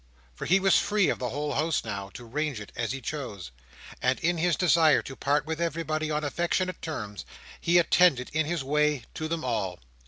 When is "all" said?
9.45-9.79